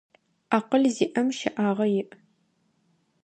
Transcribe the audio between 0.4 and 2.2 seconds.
Акъыл зиӏэм щэӏагъэ иӏ.